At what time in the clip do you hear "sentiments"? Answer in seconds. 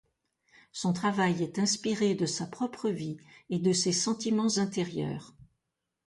3.91-4.57